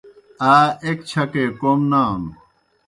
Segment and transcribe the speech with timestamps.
[0.53, 2.29] آ ایْک چَھکے کوْم نانوْ۔